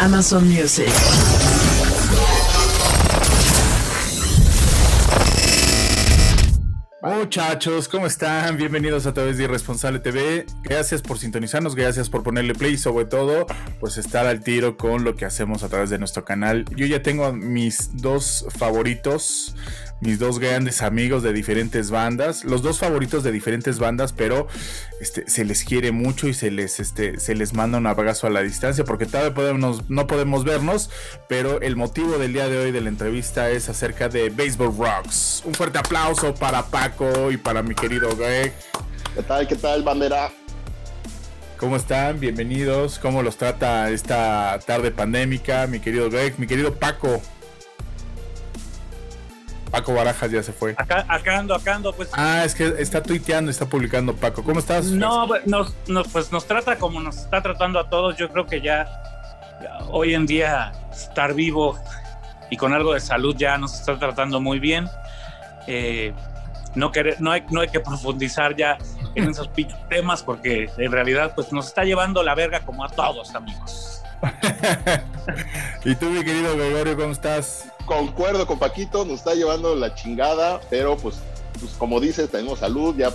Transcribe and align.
Amazon 0.00 0.48
Music. 0.48 0.86
Muchachos, 7.02 7.88
¿cómo 7.88 8.06
están? 8.06 8.56
Bienvenidos 8.56 9.06
a 9.06 9.12
través 9.12 9.38
de 9.38 9.44
Irresponsable 9.44 9.98
TV. 9.98 10.46
Gracias 10.62 11.02
por 11.02 11.18
sintonizarnos, 11.18 11.74
gracias 11.74 12.08
por 12.08 12.22
ponerle 12.22 12.54
play 12.54 12.74
y 12.74 12.78
sobre 12.78 13.06
todo, 13.06 13.46
pues 13.80 13.98
estar 13.98 14.26
al 14.26 14.40
tiro 14.40 14.76
con 14.76 15.04
lo 15.04 15.16
que 15.16 15.24
hacemos 15.24 15.64
a 15.64 15.68
través 15.68 15.90
de 15.90 15.98
nuestro 15.98 16.24
canal. 16.24 16.64
Yo 16.76 16.86
ya 16.86 17.02
tengo 17.02 17.32
mis 17.32 17.96
dos 17.96 18.46
favoritos, 18.56 19.56
mis 20.00 20.18
dos 20.18 20.38
grandes 20.38 20.82
amigos 20.82 21.22
de 21.22 21.32
diferentes 21.32 21.90
bandas, 21.90 22.44
los 22.44 22.62
dos 22.62 22.78
favoritos 22.78 23.22
de 23.22 23.32
diferentes 23.32 23.78
bandas, 23.78 24.12
pero 24.12 24.46
este, 25.00 25.28
se 25.28 25.44
les 25.44 25.64
quiere 25.64 25.92
mucho 25.92 26.28
y 26.28 26.34
se 26.34 26.50
les, 26.50 26.80
este, 26.80 27.18
se 27.18 27.34
les 27.34 27.52
manda 27.52 27.78
un 27.78 27.86
abrazo 27.86 28.26
a 28.26 28.30
la 28.30 28.42
distancia 28.42 28.84
porque 28.84 29.06
todavía 29.06 29.34
podemos, 29.34 29.88
no 29.90 30.06
podemos 30.06 30.44
vernos, 30.44 30.90
pero 31.28 31.60
el 31.60 31.76
motivo 31.76 32.18
del 32.18 32.32
día 32.32 32.48
de 32.48 32.58
hoy 32.58 32.72
de 32.72 32.80
la 32.80 32.88
entrevista 32.88 33.50
es 33.50 33.68
acerca 33.68 34.08
de 34.08 34.30
Baseball 34.30 34.74
Rocks. 34.76 35.42
Un 35.44 35.54
fuerte 35.54 35.78
aplauso 35.78 36.34
para 36.34 36.64
Paco 36.64 37.30
y 37.30 37.36
para 37.36 37.62
mi 37.62 37.74
querido 37.74 38.14
Greg. 38.16 38.52
¿Qué 39.14 39.22
tal, 39.22 39.48
qué 39.48 39.56
tal, 39.56 39.82
bandera? 39.82 40.30
¿Cómo 41.58 41.74
están? 41.74 42.20
Bienvenidos. 42.20 43.00
¿Cómo 43.00 43.20
los 43.24 43.36
trata 43.36 43.90
esta 43.90 44.60
tarde 44.64 44.92
pandémica? 44.92 45.66
Mi 45.66 45.80
querido 45.80 46.08
Greg, 46.08 46.34
mi 46.38 46.46
querido 46.46 46.74
Paco. 46.76 47.20
Paco 49.78 49.94
Barajas 49.94 50.30
ya 50.32 50.42
se 50.42 50.52
fue. 50.52 50.74
Acá, 50.76 51.04
acá 51.08 51.38
ando, 51.38 51.54
acá 51.54 51.76
ando, 51.76 51.92
pues. 51.92 52.08
Ah, 52.12 52.42
es 52.44 52.52
que 52.54 52.74
está 52.78 53.00
tuiteando, 53.00 53.48
está 53.48 53.66
publicando 53.66 54.12
Paco. 54.16 54.42
¿Cómo 54.42 54.58
estás? 54.58 54.86
No, 54.86 55.28
pues, 55.28 55.46
nos, 55.46 55.72
nos- 55.86 56.08
pues 56.08 56.32
nos 56.32 56.46
trata 56.46 56.76
como 56.78 57.00
nos 57.00 57.16
está 57.18 57.40
tratando 57.42 57.78
a 57.78 57.88
todos. 57.88 58.16
Yo 58.16 58.28
creo 58.30 58.44
que 58.46 58.60
ya, 58.60 58.88
hoy 59.88 60.14
en 60.14 60.26
día 60.26 60.72
estar 60.90 61.32
vivo 61.32 61.78
y 62.50 62.56
con 62.56 62.72
algo 62.72 62.92
de 62.94 62.98
salud 63.00 63.36
ya 63.38 63.56
nos 63.56 63.72
está 63.78 63.96
tratando 64.00 64.40
muy 64.40 64.58
bien. 64.58 64.88
Eh, 65.68 66.12
no, 66.74 66.90
querer- 66.90 67.20
no, 67.20 67.30
hay, 67.30 67.44
no 67.50 67.60
hay 67.60 67.68
que 67.68 67.78
profundizar 67.78 68.56
ya 68.56 68.78
en 69.14 69.28
esos 69.30 69.48
temas 69.88 70.24
porque 70.24 70.68
en 70.76 70.90
realidad 70.90 71.34
pues 71.36 71.52
nos 71.52 71.68
está 71.68 71.84
llevando 71.84 72.24
la 72.24 72.34
verga 72.34 72.60
como 72.60 72.84
a 72.84 72.88
todos, 72.88 73.32
amigos. 73.36 74.02
y 75.84 75.94
tú, 75.94 76.06
mi 76.06 76.24
querido 76.24 76.56
Gregorio, 76.56 76.96
¿cómo 76.96 77.12
estás? 77.12 77.66
Concuerdo 77.88 78.46
con 78.46 78.58
Paquito, 78.58 79.06
nos 79.06 79.20
está 79.20 79.32
llevando 79.34 79.74
la 79.74 79.94
chingada, 79.94 80.60
pero 80.68 80.98
pues, 80.98 81.16
pues 81.58 81.72
como 81.78 82.00
dices, 82.00 82.30
tenemos 82.30 82.58
salud, 82.58 82.94
ya 82.96 83.10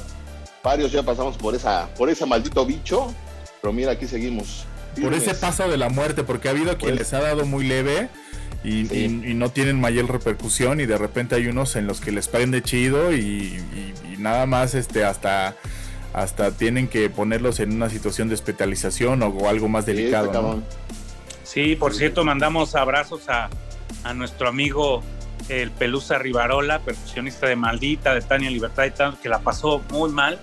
varios 0.64 0.92
ya 0.92 1.04
pasamos 1.04 1.38
por 1.38 1.54
esa, 1.54 1.88
por 1.96 2.10
ese 2.10 2.26
maldito 2.26 2.66
bicho, 2.66 3.14
pero 3.62 3.72
mira, 3.72 3.92
aquí 3.92 4.08
seguimos. 4.08 4.66
Por 5.00 5.14
ese 5.14 5.36
paso 5.36 5.70
de 5.70 5.78
la 5.78 5.90
muerte, 5.90 6.24
porque 6.24 6.48
ha 6.48 6.52
habido 6.52 6.76
quien 6.78 6.92
Pues- 6.96 7.00
les 7.12 7.14
ha 7.14 7.22
dado 7.22 7.46
muy 7.46 7.68
leve 7.68 8.10
y, 8.64 8.88
Sí. 8.88 9.22
y- 9.24 9.32
y 9.32 9.34
no 9.36 9.50
tienen 9.50 9.80
mayor 9.80 10.12
repercusión 10.12 10.80
y 10.82 10.88
de 10.88 10.98
repente 10.98 11.36
hay 11.36 11.46
unos 11.48 11.76
en 11.76 11.86
los 11.86 12.02
que 12.02 12.12
les 12.12 12.28
prende 12.28 12.64
chido 12.64 13.14
y, 13.14 13.18
y- 13.20 13.94
y 14.14 14.18
nada 14.18 14.48
más 14.48 14.74
este 14.74 15.06
hasta 15.06 15.56
hasta 16.14 16.52
tienen 16.52 16.88
que 16.88 17.10
ponerlos 17.10 17.60
en 17.60 17.74
una 17.74 17.90
situación 17.90 18.28
de 18.28 18.36
hospitalización 18.36 19.22
o, 19.24 19.28
o 19.30 19.50
algo 19.50 19.68
más 19.68 19.86
Sí, 19.86 19.94
delicado. 19.94 20.62
Sí, 21.44 21.76
por 21.76 21.94
cierto, 21.96 22.24
mandamos 22.24 22.76
abrazos 22.76 23.28
a, 23.30 23.50
a 24.04 24.14
nuestro 24.14 24.48
amigo 24.48 25.04
el 25.50 25.72
Pelusa 25.72 26.18
Rivarola, 26.18 26.80
percusionista 26.80 27.48
de 27.48 27.56
Maldita, 27.56 28.14
de 28.14 28.22
Tania 28.22 28.50
Libertad 28.50 28.86
y 28.86 28.92
tal, 28.92 29.20
que 29.20 29.30
la 29.30 29.40
pasó 29.40 29.82
muy 29.92 30.12
mal. 30.12 30.40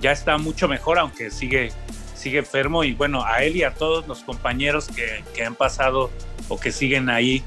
Ya 0.00 0.12
está 0.12 0.36
mucho 0.38 0.68
mejor, 0.68 0.98
aunque 0.98 1.30
sigue, 1.30 1.70
sigue 2.14 2.38
enfermo. 2.38 2.82
Y 2.84 2.92
bueno, 2.94 3.24
a 3.24 3.44
él 3.44 3.56
y 3.56 3.62
a 3.62 3.72
todos 3.72 4.06
los 4.08 4.20
compañeros 4.20 4.88
que, 4.88 5.24
que 5.34 5.44
han 5.44 5.54
pasado 5.54 6.10
o 6.48 6.58
que 6.58 6.72
siguen 6.72 7.08
ahí, 7.08 7.44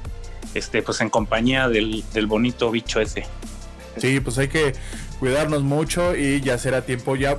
este, 0.54 0.82
pues 0.82 1.00
en 1.00 1.10
compañía 1.10 1.68
del, 1.68 2.02
del 2.14 2.26
bonito 2.26 2.70
bicho 2.70 3.00
ese. 3.00 3.26
Sí, 3.98 4.20
pues 4.20 4.38
hay 4.38 4.48
que 4.48 4.74
cuidarnos 5.18 5.62
mucho 5.62 6.16
y 6.16 6.40
ya 6.40 6.58
será 6.58 6.82
tiempo 6.82 7.16
ya. 7.16 7.38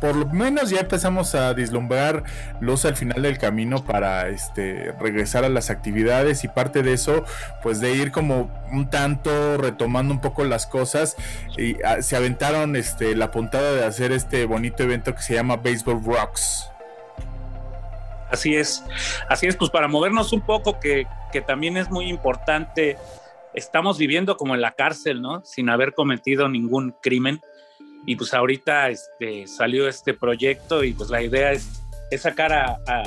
Por 0.00 0.14
lo 0.14 0.26
menos 0.26 0.70
ya 0.70 0.80
empezamos 0.80 1.34
a 1.34 1.52
vislumbrar 1.52 2.24
luz 2.60 2.84
al 2.84 2.96
final 2.96 3.22
del 3.22 3.38
camino 3.38 3.84
para 3.84 4.28
este 4.28 4.92
regresar 5.00 5.44
a 5.44 5.48
las 5.48 5.70
actividades 5.70 6.44
y 6.44 6.48
parte 6.48 6.82
de 6.82 6.92
eso 6.92 7.24
pues 7.62 7.80
de 7.80 7.94
ir 7.94 8.12
como 8.12 8.50
un 8.72 8.90
tanto 8.90 9.56
retomando 9.56 10.12
un 10.12 10.20
poco 10.20 10.44
las 10.44 10.66
cosas 10.66 11.16
y 11.56 11.82
ah, 11.82 12.02
se 12.02 12.16
aventaron 12.16 12.76
este 12.76 13.14
la 13.14 13.30
puntada 13.30 13.72
de 13.72 13.84
hacer 13.84 14.12
este 14.12 14.44
bonito 14.44 14.82
evento 14.82 15.14
que 15.14 15.22
se 15.22 15.34
llama 15.34 15.56
Baseball 15.56 16.02
Rocks. 16.04 16.70
Así 18.30 18.56
es, 18.56 18.84
así 19.28 19.46
es, 19.46 19.56
pues 19.56 19.70
para 19.70 19.86
movernos 19.86 20.32
un 20.32 20.40
poco, 20.40 20.80
que, 20.80 21.06
que 21.32 21.40
también 21.40 21.76
es 21.76 21.90
muy 21.90 22.08
importante, 22.08 22.98
estamos 23.54 23.98
viviendo 23.98 24.36
como 24.36 24.54
en 24.54 24.60
la 24.60 24.72
cárcel, 24.72 25.22
¿no? 25.22 25.44
Sin 25.44 25.70
haber 25.70 25.94
cometido 25.94 26.48
ningún 26.48 26.94
crimen. 27.00 27.40
Y 28.04 28.16
pues 28.16 28.34
ahorita 28.34 28.88
este, 28.90 29.46
salió 29.46 29.88
este 29.88 30.14
proyecto 30.14 30.84
y 30.84 30.92
pues 30.92 31.10
la 31.10 31.22
idea 31.22 31.52
es, 31.52 31.66
es 32.10 32.22
sacar 32.22 32.52
a, 32.52 32.78
a- 32.86 33.02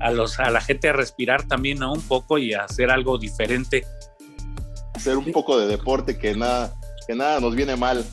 a 0.00 0.10
los, 0.12 0.38
a 0.38 0.48
la 0.50 0.60
gente 0.60 0.88
a 0.88 0.92
respirar 0.92 1.42
también, 1.48 1.78
¿no? 1.80 1.92
Un 1.92 2.02
poco 2.02 2.38
y 2.38 2.54
a 2.54 2.62
hacer 2.64 2.88
algo 2.88 3.18
diferente. 3.18 3.84
Hacer 4.94 5.16
un 5.16 5.32
poco 5.32 5.58
de 5.58 5.66
deporte 5.66 6.18
que 6.18 6.36
nada, 6.36 6.72
que 7.08 7.16
nada 7.16 7.40
nos 7.40 7.56
viene 7.56 7.74
mal. 7.74 8.04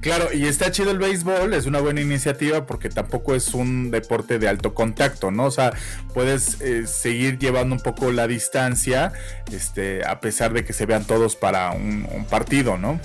Claro, 0.00 0.28
y 0.32 0.44
está 0.44 0.70
chido 0.70 0.90
el 0.90 0.98
béisbol, 0.98 1.54
es 1.54 1.66
una 1.66 1.80
buena 1.80 2.00
iniciativa 2.02 2.66
porque 2.66 2.88
tampoco 2.88 3.34
es 3.34 3.52
un 3.54 3.90
deporte 3.90 4.38
de 4.38 4.46
alto 4.46 4.74
contacto, 4.74 5.30
¿no? 5.30 5.46
O 5.46 5.50
sea, 5.50 5.72
puedes 6.14 6.60
eh, 6.60 6.86
seguir 6.86 7.38
llevando 7.38 7.74
un 7.74 7.80
poco 7.80 8.12
la 8.12 8.28
distancia, 8.28 9.12
este, 9.50 10.04
a 10.06 10.20
pesar 10.20 10.52
de 10.52 10.64
que 10.64 10.72
se 10.72 10.84
vean 10.86 11.04
todos 11.04 11.34
para 11.34 11.72
un, 11.72 12.06
un 12.14 12.26
partido, 12.26 12.76
¿no? 12.78 13.00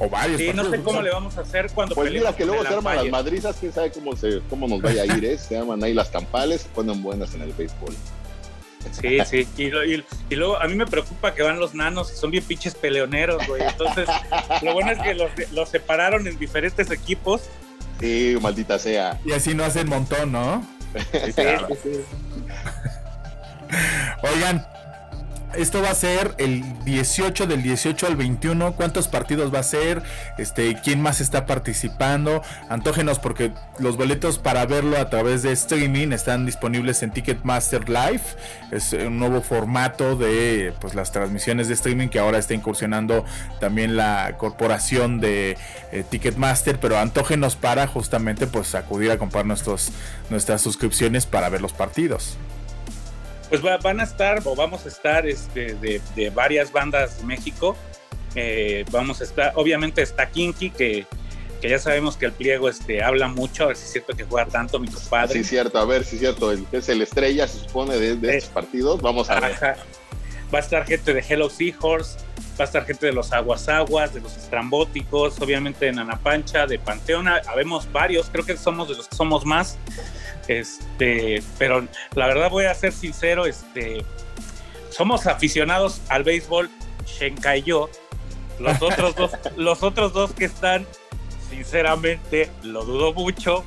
O 0.00 0.08
varios. 0.08 0.40
Sí, 0.40 0.52
no 0.54 0.64
sé 0.70 0.80
cómo 0.80 1.02
le 1.02 1.10
vamos 1.10 1.36
a 1.38 1.40
hacer 1.40 1.70
cuando 1.74 1.94
Pues 1.94 2.12
mira 2.12 2.34
que 2.34 2.44
luego 2.46 2.62
se 2.62 2.68
arman 2.74 2.96
las 2.96 3.08
madrizas, 3.08 3.56
quién 3.58 3.72
sabe 3.72 3.90
cómo, 3.90 4.14
se, 4.16 4.40
cómo 4.48 4.68
nos 4.68 4.80
vaya 4.80 5.02
a 5.02 5.06
ir, 5.06 5.24
¿eh? 5.24 5.36
Se 5.38 5.56
arman 5.58 5.82
ahí 5.82 5.92
las 5.94 6.08
campales, 6.08 6.62
se 6.62 6.68
ponen 6.68 7.02
buenas 7.02 7.34
en 7.34 7.42
el 7.42 7.52
béisbol. 7.52 7.94
Sí, 8.92 9.18
sí. 9.28 9.46
Y, 9.56 9.70
lo- 9.70 9.84
y- 9.84 10.04
y 10.30 10.34
luego 10.36 10.56
a 10.56 10.66
mí 10.68 10.74
me 10.76 10.86
preocupa 10.86 11.34
que 11.34 11.42
van 11.42 11.58
los 11.58 11.74
nanos, 11.74 12.10
que 12.12 12.16
son 12.16 12.30
bien 12.30 12.44
pinches 12.44 12.74
peleoneros, 12.76 13.44
güey. 13.48 13.60
Entonces, 13.62 14.08
lo 14.62 14.72
bueno 14.72 14.92
es 14.92 14.98
que 15.00 15.14
los, 15.14 15.30
los 15.52 15.68
separaron 15.68 16.26
en 16.28 16.38
diferentes 16.38 16.90
equipos. 16.92 17.42
Sí, 18.00 18.38
maldita 18.40 18.78
sea. 18.78 19.18
Y 19.24 19.32
así 19.32 19.52
no 19.54 19.64
hacen 19.64 19.88
montón, 19.88 20.30
¿no? 20.30 20.64
Sí, 21.12 21.32
sí, 21.32 21.74
sí. 21.82 22.00
Oigan, 24.22 24.66
esto 25.58 25.82
va 25.82 25.90
a 25.90 25.94
ser 25.94 26.34
el 26.38 26.62
18 26.84 27.46
del 27.46 27.62
18 27.62 28.06
al 28.06 28.16
21. 28.16 28.74
¿Cuántos 28.74 29.08
partidos 29.08 29.52
va 29.52 29.58
a 29.58 29.64
ser? 29.64 30.02
Este, 30.38 30.76
¿quién 30.82 31.02
más 31.02 31.20
está 31.20 31.46
participando? 31.46 32.42
Antógenos 32.68 33.18
porque 33.18 33.52
los 33.78 33.96
boletos 33.96 34.38
para 34.38 34.64
verlo 34.66 34.98
a 34.98 35.10
través 35.10 35.42
de 35.42 35.50
streaming 35.52 36.12
están 36.12 36.46
disponibles 36.46 37.02
en 37.02 37.10
Ticketmaster 37.10 37.88
Live. 37.88 38.22
Es 38.70 38.92
un 38.92 39.18
nuevo 39.18 39.42
formato 39.42 40.16
de 40.16 40.72
pues 40.80 40.94
las 40.94 41.10
transmisiones 41.10 41.66
de 41.66 41.74
streaming 41.74 42.08
que 42.08 42.20
ahora 42.20 42.38
está 42.38 42.54
incursionando 42.54 43.24
también 43.60 43.96
la 43.96 44.36
corporación 44.38 45.20
de 45.20 45.58
eh, 45.90 46.04
Ticketmaster, 46.08 46.78
pero 46.78 46.98
antógenos 46.98 47.56
para 47.56 47.86
justamente 47.86 48.46
pues 48.46 48.74
acudir 48.74 49.10
a 49.10 49.18
comprar 49.18 49.44
nuestros 49.44 49.90
nuestras 50.30 50.62
suscripciones 50.62 51.26
para 51.26 51.48
ver 51.48 51.60
los 51.60 51.72
partidos. 51.72 52.36
Pues 53.48 53.62
van 53.62 54.00
a 54.00 54.02
estar, 54.02 54.42
o 54.44 54.54
vamos 54.54 54.84
a 54.84 54.88
estar 54.88 55.26
este, 55.26 55.74
de, 55.74 56.30
varias 56.30 56.70
bandas 56.70 57.18
de 57.18 57.24
México. 57.24 57.76
Eh, 58.34 58.84
vamos 58.90 59.20
a 59.20 59.24
estar, 59.24 59.52
obviamente 59.54 60.02
está 60.02 60.28
Kinky, 60.28 60.70
que, 60.70 61.06
que 61.60 61.68
ya 61.70 61.78
sabemos 61.78 62.16
que 62.16 62.26
el 62.26 62.32
pliego 62.32 62.68
este, 62.68 63.02
habla 63.02 63.28
mucho, 63.28 63.64
a 63.64 63.66
ver 63.68 63.76
si 63.76 63.84
es 63.84 63.92
cierto 63.92 64.14
que 64.14 64.24
juega 64.24 64.46
tanto 64.50 64.78
mi 64.78 64.88
compadre. 64.88 65.32
Sí, 65.32 65.44
cierto, 65.44 65.78
a 65.78 65.86
ver 65.86 66.04
si 66.04 66.16
es 66.16 66.20
cierto, 66.20 66.52
es 66.52 66.88
el 66.90 67.00
estrella, 67.00 67.48
se 67.48 67.60
supone, 67.60 67.96
de, 67.96 68.16
de 68.16 68.36
estos 68.36 68.52
partidos. 68.52 69.00
Vamos 69.00 69.30
a 69.30 69.40
ver. 69.40 69.56
Va 70.52 70.58
a 70.58 70.62
estar 70.62 70.84
gente 70.86 71.12
de 71.12 71.24
Hello 71.26 71.50
Seahorse, 71.50 72.18
va 72.58 72.64
a 72.64 72.64
estar 72.64 72.84
gente 72.84 73.06
de 73.06 73.12
los 73.12 73.32
Aguas 73.32 73.68
Aguas, 73.68 74.14
de 74.14 74.20
los 74.20 74.36
Estrambóticos, 74.36 75.40
obviamente 75.40 75.86
de 75.86 75.92
Nanapancha, 75.92 76.66
de 76.66 76.78
Panteona, 76.78 77.40
habemos 77.46 77.90
varios, 77.92 78.28
creo 78.30 78.44
que 78.44 78.56
somos 78.56 78.88
de 78.88 78.94
los 78.94 79.08
que 79.08 79.16
somos 79.16 79.44
más. 79.44 79.78
Este, 80.48 81.42
pero 81.58 81.86
la 82.14 82.26
verdad 82.26 82.50
voy 82.50 82.64
a 82.64 82.74
ser 82.74 82.92
sincero, 82.92 83.46
este, 83.46 84.04
somos 84.90 85.26
aficionados 85.26 86.00
al 86.08 86.24
béisbol, 86.24 86.70
Shenka 87.06 87.56
y 87.56 87.62
yo. 87.62 87.88
Los 88.58 88.82
otros 88.82 89.14
dos, 89.14 89.32
los 89.56 89.82
otros 89.82 90.12
dos 90.12 90.32
que 90.32 90.46
están, 90.46 90.86
sinceramente, 91.50 92.50
lo 92.62 92.84
dudo 92.84 93.12
mucho. 93.12 93.64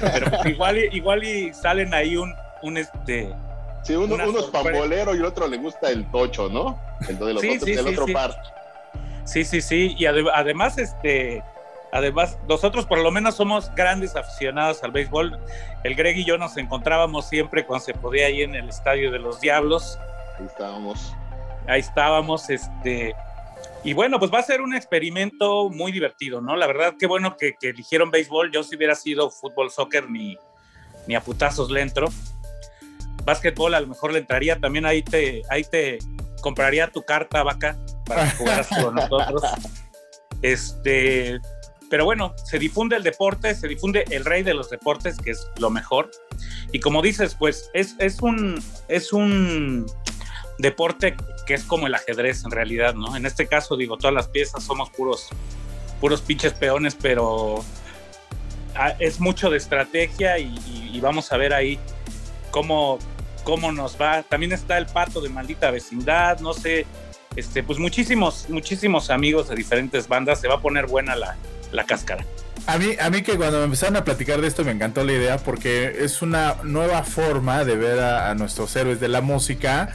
Pero 0.00 0.48
igual, 0.48 0.78
igual 0.94 1.24
y 1.24 1.52
salen 1.52 1.92
ahí 1.94 2.16
un, 2.16 2.32
un 2.62 2.78
este. 2.78 3.32
Sí, 3.82 3.96
uno, 3.96 4.16
es 4.38 4.44
pambolero 4.46 5.14
y 5.14 5.18
el 5.18 5.24
otro 5.24 5.48
le 5.48 5.56
gusta 5.56 5.90
el 5.90 6.08
tocho, 6.10 6.48
¿no? 6.48 6.78
El 7.08 7.18
de 7.18 7.34
los 7.34 7.42
otros, 7.42 7.64
del 7.64 7.86
otro 7.88 8.06
par. 8.12 8.36
Sí, 9.24 9.44
sí, 9.44 9.62
sí. 9.62 9.94
Y 9.98 10.06
además, 10.06 10.76
este, 10.76 11.42
Además, 11.92 12.38
nosotros 12.48 12.86
por 12.86 12.98
lo 12.98 13.10
menos 13.10 13.36
somos 13.36 13.74
grandes 13.74 14.14
aficionados 14.14 14.82
al 14.84 14.92
béisbol. 14.92 15.38
El 15.82 15.94
Greg 15.94 16.18
y 16.18 16.24
yo 16.24 16.38
nos 16.38 16.56
encontrábamos 16.56 17.28
siempre 17.28 17.66
cuando 17.66 17.84
se 17.84 17.94
podía 17.94 18.26
ahí 18.26 18.42
en 18.42 18.54
el 18.54 18.68
Estadio 18.68 19.10
de 19.10 19.18
los 19.18 19.40
Diablos. 19.40 19.98
Ahí 20.38 20.46
estábamos. 20.46 21.14
Ahí 21.66 21.80
estábamos, 21.80 22.50
este... 22.50 23.14
Y 23.82 23.94
bueno, 23.94 24.18
pues 24.18 24.30
va 24.32 24.40
a 24.40 24.42
ser 24.42 24.60
un 24.60 24.74
experimento 24.74 25.70
muy 25.70 25.90
divertido, 25.90 26.40
¿no? 26.42 26.54
La 26.54 26.66
verdad, 26.66 26.94
qué 26.98 27.06
bueno 27.06 27.36
que, 27.36 27.56
eligieron 27.62 28.10
béisbol. 28.10 28.52
Yo 28.52 28.62
si 28.62 28.76
hubiera 28.76 28.94
sido 28.94 29.30
fútbol, 29.30 29.70
soccer, 29.70 30.08
ni, 30.10 30.36
ni 31.06 31.14
a 31.14 31.22
putazos 31.22 31.70
le 31.70 31.80
entro. 31.80 32.08
Básquetbol 33.24 33.74
a 33.74 33.80
lo 33.80 33.86
mejor 33.86 34.12
le 34.12 34.18
entraría. 34.18 34.60
También 34.60 34.84
ahí 34.84 35.02
te, 35.02 35.42
ahí 35.48 35.64
te 35.64 35.98
compraría 36.42 36.88
tu 36.88 37.02
carta, 37.02 37.42
vaca, 37.42 37.78
para 38.04 38.30
jugar 38.32 38.66
con 38.68 38.94
nosotros. 38.94 39.42
Este, 40.42 41.38
pero 41.90 42.04
bueno, 42.04 42.34
se 42.44 42.60
difunde 42.60 42.96
el 42.96 43.02
deporte, 43.02 43.52
se 43.54 43.66
difunde 43.66 44.04
el 44.10 44.24
rey 44.24 44.44
de 44.44 44.54
los 44.54 44.70
deportes, 44.70 45.18
que 45.18 45.32
es 45.32 45.48
lo 45.58 45.70
mejor. 45.70 46.10
Y 46.72 46.78
como 46.78 47.02
dices, 47.02 47.34
pues 47.34 47.68
es, 47.74 47.96
es, 47.98 48.22
un, 48.22 48.62
es 48.86 49.12
un 49.12 49.86
deporte 50.58 51.16
que 51.46 51.54
es 51.54 51.64
como 51.64 51.88
el 51.88 51.94
ajedrez 51.94 52.44
en 52.44 52.52
realidad, 52.52 52.94
¿no? 52.94 53.16
En 53.16 53.26
este 53.26 53.48
caso, 53.48 53.76
digo, 53.76 53.98
todas 53.98 54.14
las 54.14 54.28
piezas 54.28 54.62
somos 54.62 54.88
puros, 54.90 55.30
puros 56.00 56.20
pinches 56.20 56.52
peones, 56.52 56.94
pero 56.94 57.64
ah, 58.76 58.94
es 59.00 59.18
mucho 59.18 59.50
de 59.50 59.56
estrategia 59.56 60.38
y, 60.38 60.98
vamos 61.00 61.32
a 61.32 61.38
ver 61.38 61.54
ahí 61.54 61.78
cómo, 62.52 63.00
cómo 63.42 63.72
nos 63.72 64.00
va. 64.00 64.22
También 64.22 64.52
está 64.52 64.78
el 64.78 64.86
pato 64.86 65.20
de 65.20 65.28
maldita 65.28 65.72
vecindad, 65.72 66.38
no 66.38 66.52
sé, 66.52 66.86
este, 67.34 67.64
pues 67.64 67.80
muchísimos, 67.80 68.48
muchísimos 68.48 69.10
amigos 69.10 69.48
de 69.48 69.56
diferentes 69.56 70.06
bandas, 70.06 70.40
se 70.40 70.46
va 70.46 70.56
a 70.56 70.60
poner 70.60 70.86
buena 70.86 71.16
la, 71.16 71.36
la 71.72 71.84
cáscara. 71.84 72.24
A 72.66 72.78
mí, 72.78 72.90
a 73.00 73.10
mí 73.10 73.22
que 73.22 73.36
cuando 73.36 73.58
me 73.58 73.64
empezaron 73.64 73.96
a 73.96 74.04
platicar 74.04 74.40
de 74.40 74.46
esto 74.46 74.64
me 74.64 74.70
encantó 74.70 75.02
la 75.04 75.12
idea 75.12 75.38
porque 75.38 75.96
es 76.00 76.22
una 76.22 76.56
nueva 76.62 77.02
forma 77.02 77.64
de 77.64 77.76
ver 77.76 78.00
a 78.00 78.34
nuestros 78.34 78.74
héroes 78.76 79.00
de 79.00 79.08
la 79.08 79.20
música 79.20 79.88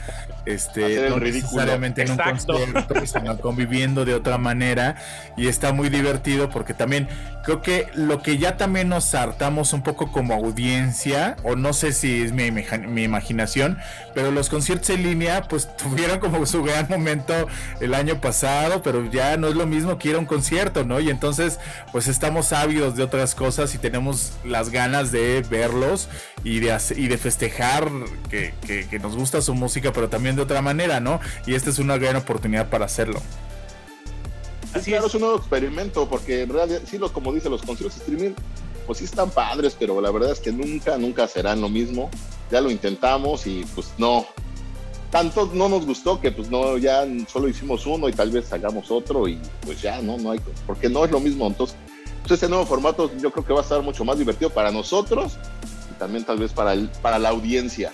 este, 0.46 1.10
no 1.10 1.18
necesariamente 1.18 2.02
en 2.02 2.12
un 2.12 2.18
concierto, 2.18 2.94
sino 3.06 3.36
conviviendo 3.38 4.04
de 4.04 4.14
otra 4.14 4.38
manera. 4.38 4.94
Y 5.36 5.48
está 5.48 5.72
muy 5.72 5.88
divertido 5.88 6.48
porque 6.48 6.72
también 6.72 7.08
creo 7.44 7.60
que 7.60 7.88
lo 7.94 8.22
que 8.22 8.38
ya 8.38 8.56
también 8.56 8.88
nos 8.88 9.14
hartamos 9.14 9.72
un 9.72 9.82
poco 9.82 10.10
como 10.10 10.34
audiencia, 10.34 11.36
o 11.42 11.56
no 11.56 11.72
sé 11.72 11.92
si 11.92 12.22
es 12.22 12.32
mi, 12.32 12.50
mi 12.50 13.02
imaginación, 13.02 13.78
pero 14.14 14.30
los 14.30 14.48
conciertos 14.48 14.90
en 14.90 15.02
línea 15.02 15.42
pues 15.42 15.68
tuvieron 15.76 16.20
como 16.20 16.46
su 16.46 16.62
gran 16.62 16.86
momento 16.88 17.34
el 17.80 17.94
año 17.94 18.20
pasado, 18.20 18.82
pero 18.82 19.10
ya 19.10 19.36
no 19.36 19.48
es 19.48 19.56
lo 19.56 19.66
mismo 19.66 19.98
que 19.98 20.10
ir 20.10 20.14
a 20.14 20.18
un 20.18 20.26
concierto, 20.26 20.84
¿no? 20.84 21.00
Y 21.00 21.10
entonces 21.10 21.58
pues 21.92 22.06
estamos 22.06 22.52
ávidos 22.62 22.96
de 22.96 23.02
otras 23.02 23.34
cosas 23.34 23.74
y 23.74 23.78
tenemos 23.78 24.32
las 24.44 24.70
ganas 24.70 25.12
de 25.12 25.42
verlos 25.42 26.08
y 26.44 26.60
de, 26.60 26.76
y 26.96 27.08
de 27.08 27.18
festejar 27.18 27.90
que, 28.30 28.54
que 28.90 28.98
nos 28.98 29.16
gusta 29.16 29.40
su 29.42 29.54
música, 29.54 29.92
pero 29.92 30.08
también 30.08 30.36
de 30.36 30.42
otra 30.42 30.62
manera, 30.62 31.00
¿no? 31.00 31.20
Y 31.46 31.54
esta 31.54 31.70
es 31.70 31.78
una 31.78 31.96
gran 31.98 32.16
oportunidad 32.16 32.68
para 32.68 32.84
hacerlo. 32.84 33.20
Así 34.76 34.90
claro, 34.90 35.06
es. 35.06 35.14
un 35.14 35.22
nuevo 35.22 35.36
experimento, 35.36 36.08
porque 36.08 36.42
en 36.42 36.50
realidad, 36.50 36.82
sí, 36.84 36.98
lo, 36.98 37.12
como 37.12 37.32
dice, 37.32 37.48
los 37.48 37.62
conciertos 37.62 37.98
streaming, 37.98 38.32
pues 38.86 38.98
sí 38.98 39.04
están 39.04 39.30
padres, 39.30 39.74
pero 39.78 40.00
la 40.00 40.10
verdad 40.10 40.32
es 40.32 40.40
que 40.40 40.52
nunca, 40.52 40.98
nunca 40.98 41.26
serán 41.26 41.60
lo 41.60 41.68
mismo. 41.68 42.10
Ya 42.50 42.60
lo 42.60 42.70
intentamos 42.70 43.46
y 43.46 43.64
pues 43.74 43.92
no, 43.98 44.26
tanto 45.10 45.50
no 45.52 45.68
nos 45.68 45.86
gustó 45.86 46.20
que 46.20 46.30
pues 46.30 46.50
no, 46.50 46.78
ya 46.78 47.04
solo 47.26 47.48
hicimos 47.48 47.86
uno 47.86 48.08
y 48.08 48.12
tal 48.12 48.30
vez 48.30 48.52
hagamos 48.52 48.90
otro 48.90 49.26
y 49.26 49.38
pues 49.62 49.80
ya, 49.80 50.00
no, 50.02 50.18
no 50.18 50.32
hay, 50.32 50.40
porque 50.66 50.88
no 50.88 51.04
es 51.04 51.10
lo 51.10 51.20
mismo. 51.20 51.46
Entonces, 51.46 51.76
pues 52.26 52.38
este 52.42 52.48
nuevo 52.48 52.66
formato 52.66 53.10
yo 53.18 53.30
creo 53.30 53.44
que 53.44 53.52
va 53.52 53.60
a 53.60 53.62
estar 53.62 53.80
mucho 53.82 54.04
más 54.04 54.18
divertido 54.18 54.50
para 54.50 54.72
nosotros 54.72 55.38
y 55.90 55.98
también 55.98 56.24
tal 56.24 56.38
vez 56.38 56.52
para, 56.52 56.72
el, 56.72 56.88
para 57.00 57.18
la 57.18 57.28
audiencia. 57.28 57.92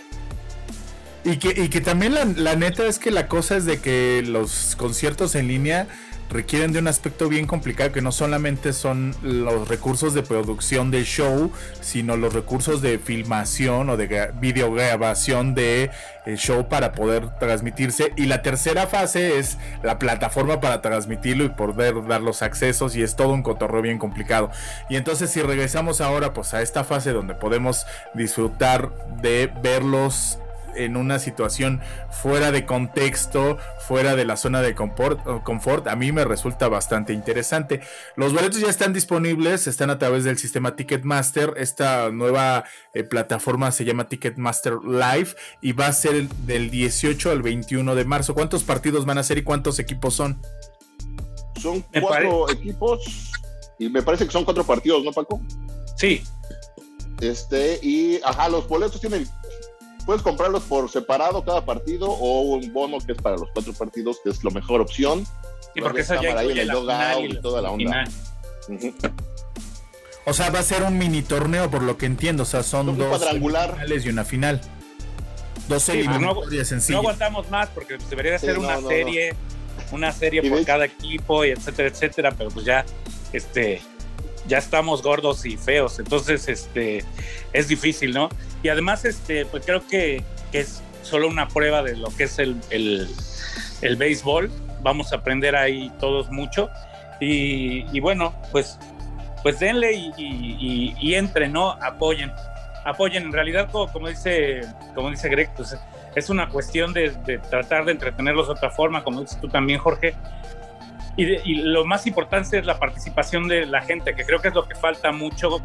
Y 1.24 1.36
que, 1.36 1.48
y 1.62 1.68
que 1.68 1.80
también 1.80 2.14
la, 2.14 2.24
la, 2.24 2.56
neta 2.56 2.86
es 2.86 2.98
que 2.98 3.10
la 3.10 3.28
cosa 3.28 3.56
es 3.56 3.66
de 3.66 3.80
que 3.80 4.24
los 4.26 4.74
conciertos 4.76 5.34
en 5.34 5.48
línea 5.48 5.86
requieren 6.32 6.72
de 6.72 6.78
un 6.78 6.88
aspecto 6.88 7.28
bien 7.28 7.46
complicado 7.46 7.92
que 7.92 8.02
no 8.02 8.12
solamente 8.12 8.72
son 8.72 9.14
los 9.22 9.68
recursos 9.68 10.14
de 10.14 10.22
producción 10.22 10.90
del 10.90 11.04
show, 11.04 11.52
sino 11.80 12.16
los 12.16 12.32
recursos 12.32 12.82
de 12.82 12.98
filmación 12.98 13.90
o 13.90 13.96
de 13.96 14.32
videograbación 14.40 15.54
de 15.54 15.90
el 16.24 16.36
show 16.38 16.68
para 16.68 16.92
poder 16.92 17.30
transmitirse. 17.38 18.12
Y 18.16 18.26
la 18.26 18.42
tercera 18.42 18.86
fase 18.86 19.38
es 19.38 19.58
la 19.82 19.98
plataforma 19.98 20.60
para 20.60 20.82
transmitirlo 20.82 21.44
y 21.44 21.48
poder 21.50 22.06
dar 22.06 22.20
los 22.20 22.42
accesos 22.42 22.96
y 22.96 23.02
es 23.02 23.16
todo 23.16 23.28
un 23.28 23.42
cotorreo 23.42 23.82
bien 23.82 23.98
complicado. 23.98 24.50
Y 24.88 24.96
entonces 24.96 25.30
si 25.30 25.42
regresamos 25.42 26.00
ahora 26.00 26.32
pues 26.32 26.54
a 26.54 26.62
esta 26.62 26.84
fase 26.84 27.12
donde 27.12 27.34
podemos 27.34 27.86
disfrutar 28.14 28.90
de 29.20 29.52
verlos 29.62 30.38
en 30.76 30.96
una 30.96 31.18
situación 31.18 31.80
fuera 32.10 32.52
de 32.52 32.66
contexto, 32.66 33.58
fuera 33.80 34.16
de 34.16 34.24
la 34.24 34.36
zona 34.36 34.62
de 34.62 34.74
confort, 34.74 35.88
a 35.88 35.96
mí 35.96 36.12
me 36.12 36.24
resulta 36.24 36.68
bastante 36.68 37.12
interesante. 37.12 37.80
Los 38.16 38.32
boletos 38.32 38.60
ya 38.60 38.68
están 38.68 38.92
disponibles, 38.92 39.66
están 39.66 39.90
a 39.90 39.98
través 39.98 40.24
del 40.24 40.38
sistema 40.38 40.76
Ticketmaster. 40.76 41.54
Esta 41.56 42.10
nueva 42.10 42.64
eh, 42.94 43.04
plataforma 43.04 43.72
se 43.72 43.84
llama 43.84 44.08
Ticketmaster 44.08 44.78
Live 44.84 45.34
y 45.60 45.72
va 45.72 45.86
a 45.86 45.92
ser 45.92 46.28
del 46.28 46.70
18 46.70 47.30
al 47.30 47.42
21 47.42 47.94
de 47.94 48.04
marzo. 48.04 48.34
¿Cuántos 48.34 48.64
partidos 48.64 49.04
van 49.04 49.18
a 49.18 49.22
ser 49.22 49.38
y 49.38 49.42
cuántos 49.42 49.78
equipos 49.78 50.14
son? 50.14 50.40
Son 51.60 51.84
cuatro 52.00 52.50
equipos 52.50 53.32
y 53.78 53.88
me 53.88 54.02
parece 54.02 54.26
que 54.26 54.32
son 54.32 54.44
cuatro 54.44 54.64
partidos, 54.64 55.04
¿no, 55.04 55.12
Paco? 55.12 55.40
Sí. 55.96 56.22
Este, 57.20 57.78
y 57.82 58.20
ajá, 58.24 58.48
los 58.48 58.66
boletos 58.66 59.00
tienen 59.00 59.28
Puedes 60.04 60.22
comprarlos 60.22 60.64
por 60.64 60.90
separado 60.90 61.44
cada 61.44 61.64
partido 61.64 62.10
o 62.10 62.42
un 62.42 62.72
bono 62.72 62.98
que 62.98 63.12
es 63.12 63.18
para 63.18 63.36
los 63.36 63.48
cuatro 63.52 63.72
partidos, 63.72 64.18
que 64.22 64.30
es 64.30 64.42
la 64.42 64.50
mejor 64.50 64.80
opción. 64.80 65.24
Sí, 65.74 65.80
porque 65.80 66.00
eso 66.00 66.20
ya 66.20 66.38
ahí 66.38 66.50
el 66.50 66.68
y, 66.68 67.40
toda 67.40 67.62
la 67.62 67.70
onda. 67.70 68.04
O 70.24 70.32
sea, 70.32 70.50
va 70.50 70.60
a 70.60 70.62
ser 70.62 70.82
un 70.82 70.98
mini 70.98 71.22
torneo 71.22 71.70
por 71.70 71.82
lo 71.82 71.96
que 71.96 72.06
entiendo. 72.06 72.42
O 72.44 72.46
sea, 72.46 72.62
son 72.62 72.96
dos 72.96 73.24
finales 73.24 74.04
y 74.04 74.08
una 74.08 74.24
final. 74.24 74.60
Dos 75.68 75.82
sí, 75.82 76.02
pues 76.04 76.20
no, 76.20 76.34
no, 76.34 76.98
aguantamos 76.98 77.48
más 77.50 77.68
porque 77.68 77.96
debería 78.10 78.38
ser 78.38 78.58
una 78.58 78.80
serie, 78.80 79.34
una 79.92 80.10
serie 80.10 80.42
por 80.48 80.64
cada 80.64 80.84
equipo 80.84 81.44
y 81.44 81.50
etcétera, 81.50 81.88
etcétera. 81.88 82.32
Pero 82.36 82.50
pues 82.50 82.64
ya, 82.64 82.84
este, 83.32 83.80
ya 84.46 84.58
estamos 84.58 85.02
gordos 85.02 85.44
y 85.46 85.56
feos, 85.56 85.98
entonces 85.98 86.48
este 86.48 87.04
es 87.52 87.68
difícil, 87.68 88.12
¿no? 88.12 88.28
Y 88.62 88.68
además, 88.68 89.04
este, 89.04 89.44
pues 89.46 89.64
creo 89.64 89.86
que, 89.86 90.24
es 90.52 90.82
solo 91.02 91.28
una 91.28 91.48
prueba 91.48 91.82
de 91.82 91.96
lo 91.96 92.08
que 92.14 92.24
es 92.24 92.38
el, 92.38 92.60
el, 92.70 93.96
béisbol. 93.96 94.50
Vamos 94.82 95.12
a 95.12 95.16
aprender 95.16 95.56
ahí 95.56 95.90
todos 95.98 96.30
mucho. 96.30 96.68
Y, 97.20 97.98
bueno, 98.00 98.34
pues, 98.50 98.78
pues 99.42 99.58
denle 99.60 99.92
y, 99.94 100.94
y, 101.00 101.14
entren, 101.14 101.52
¿no? 101.52 101.70
Apoyen. 101.70 102.30
Apoyen. 102.84 103.24
En 103.24 103.32
realidad, 103.32 103.70
como, 103.70 104.08
dice, 104.08 104.60
como 104.94 105.10
dice 105.10 105.28
Greg, 105.28 105.50
pues 105.56 105.74
es 106.14 106.28
una 106.28 106.48
cuestión 106.48 106.92
de, 106.92 107.10
de, 107.24 107.38
tratar 107.38 107.86
de 107.86 107.92
entretenerlos 107.92 108.48
de 108.48 108.52
otra 108.52 108.70
forma, 108.70 109.02
como 109.02 109.22
dices 109.22 109.40
tú 109.40 109.48
también, 109.48 109.78
Jorge. 109.78 110.14
Y, 111.16 111.54
lo 111.56 111.84
más 111.84 112.06
importante 112.06 112.58
es 112.58 112.64
la 112.64 112.78
participación 112.78 113.46
de 113.46 113.66
la 113.66 113.82
gente, 113.82 114.14
que 114.14 114.24
creo 114.24 114.40
que 114.40 114.48
es 114.48 114.54
lo 114.54 114.66
que 114.66 114.74
falta 114.74 115.12
mucho, 115.12 115.60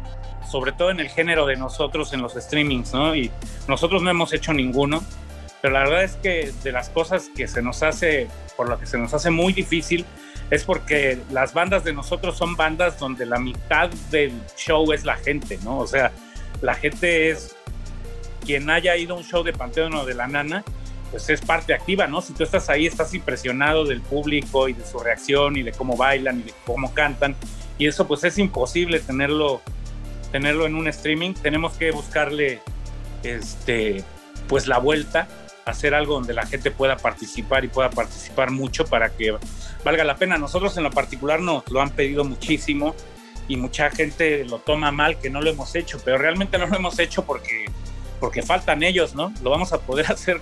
sobre 0.50 0.72
todo 0.72 0.90
en 0.90 1.00
el 1.00 1.08
género 1.08 1.46
de 1.46 1.56
nosotros 1.56 2.12
en 2.12 2.20
los 2.20 2.34
streamings, 2.34 2.92
¿no? 2.92 3.14
Y 3.14 3.30
nosotros 3.66 4.02
no 4.02 4.10
hemos 4.10 4.32
hecho 4.32 4.52
ninguno. 4.52 5.02
pero 5.60 5.74
la 5.74 5.80
verdad 5.80 6.04
es 6.04 6.16
que 6.16 6.52
de 6.62 6.70
las 6.70 6.88
cosas 6.90 7.30
que 7.34 7.48
se 7.48 7.62
nos 7.62 7.82
hace, 7.82 8.28
por 8.56 8.68
lo 8.68 8.78
que 8.78 8.86
se 8.86 8.98
nos 8.98 9.12
hace 9.14 9.30
muy 9.30 9.52
difícil, 9.52 10.04
es 10.50 10.64
porque 10.64 11.18
las 11.30 11.52
bandas 11.52 11.84
de 11.84 11.92
nosotros 11.92 12.36
son 12.36 12.56
bandas 12.56 12.98
donde 12.98 13.26
la 13.26 13.38
mitad 13.38 13.90
del 14.10 14.32
show 14.56 14.92
es 14.92 15.04
la 15.04 15.16
gente, 15.16 15.58
¿no? 15.64 15.78
O 15.78 15.86
sea, 15.86 16.12
la 16.62 16.74
gente 16.74 17.30
es 17.30 17.56
quien 18.44 18.70
haya 18.70 18.96
ido 18.96 19.14
a 19.14 19.18
un 19.18 19.24
show 19.24 19.42
de 19.42 19.52
Panteón 19.52 19.94
o 19.94 20.06
de 20.06 20.14
La 20.14 20.26
Nana, 20.26 20.64
pues 21.10 21.28
es 21.30 21.40
parte 21.40 21.74
activa, 21.74 22.06
¿no? 22.06 22.20
Si 22.20 22.32
tú 22.32 22.44
estás 22.44 22.68
ahí, 22.68 22.86
estás 22.86 23.14
impresionado 23.14 23.84
del 23.84 24.00
público 24.00 24.68
y 24.68 24.74
de 24.74 24.84
su 24.84 24.98
reacción 24.98 25.56
y 25.56 25.62
de 25.62 25.72
cómo 25.72 25.96
bailan 25.96 26.40
y 26.40 26.42
de 26.44 26.54
cómo 26.66 26.92
cantan. 26.92 27.34
Y 27.78 27.86
eso 27.86 28.06
pues 28.06 28.24
es 28.24 28.38
imposible 28.38 29.00
tenerlo, 29.00 29.62
tenerlo 30.32 30.66
en 30.66 30.74
un 30.74 30.88
streaming. 30.88 31.34
Tenemos 31.34 31.74
que 31.74 31.90
buscarle 31.90 32.60
este, 33.22 34.04
pues 34.48 34.66
la 34.66 34.78
vuelta, 34.78 35.28
hacer 35.64 35.94
algo 35.94 36.14
donde 36.14 36.34
la 36.34 36.46
gente 36.46 36.70
pueda 36.70 36.96
participar 36.96 37.64
y 37.64 37.68
pueda 37.68 37.90
participar 37.90 38.50
mucho 38.50 38.84
para 38.84 39.10
que 39.10 39.36
valga 39.84 40.04
la 40.04 40.16
pena. 40.16 40.38
Nosotros 40.38 40.76
en 40.76 40.84
lo 40.84 40.90
particular 40.90 41.40
nos 41.40 41.68
lo 41.70 41.80
han 41.80 41.90
pedido 41.90 42.24
muchísimo 42.24 42.94
y 43.48 43.56
mucha 43.56 43.90
gente 43.90 44.44
lo 44.44 44.58
toma 44.58 44.92
mal 44.92 45.18
que 45.18 45.30
no 45.30 45.40
lo 45.40 45.50
hemos 45.50 45.74
hecho, 45.74 46.00
pero 46.04 46.18
realmente 46.18 46.58
no 46.58 46.66
lo 46.66 46.76
hemos 46.76 46.98
hecho 46.98 47.24
porque, 47.24 47.66
porque 48.20 48.42
faltan 48.42 48.82
ellos, 48.82 49.14
¿no? 49.14 49.32
Lo 49.42 49.50
vamos 49.50 49.72
a 49.72 49.80
poder 49.80 50.06
hacer 50.12 50.40